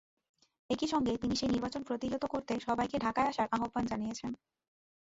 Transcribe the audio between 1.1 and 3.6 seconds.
তিনি সেই নির্বাচন প্রতিহত করতে সবাইকে ঢাকায় আসার